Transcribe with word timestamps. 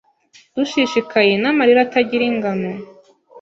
dushishikaye 0.55 1.31
n’amarira 1.41 1.79
atagira 1.87 2.23
ingano 2.31 2.69